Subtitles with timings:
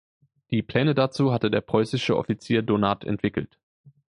[0.49, 3.59] Die Pläne dazu hatte der preußische Offizier Donat entwickelt.